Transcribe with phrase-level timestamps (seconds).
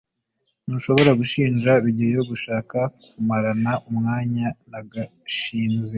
[0.65, 5.89] ntushobora gushinja rugeyo gushaka kumarana umwanya na gashinzi